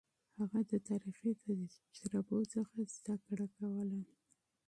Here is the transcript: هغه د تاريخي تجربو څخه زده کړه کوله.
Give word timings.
هغه 0.37 0.59
د 0.71 0.73
تاريخي 0.89 1.31
تجربو 1.43 2.37
څخه 2.53 2.77
زده 2.95 3.15
کړه 3.25 3.45
کوله. 3.57 3.99